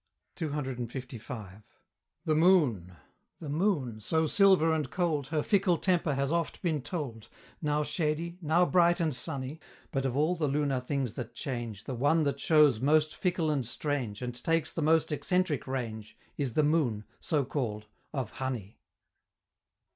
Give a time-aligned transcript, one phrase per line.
[0.35, 1.61] CCLV.
[2.25, 2.95] The moon
[3.37, 7.27] the moon, so silver and cold, Her fickle temper has oft been told,
[7.61, 9.59] Now shady now bright and sunny
[9.91, 13.63] But of all the lunar things that change, The one that shows most fickle and
[13.63, 18.79] strange, And takes the most eccentric range, Is the moon so call'd of honey!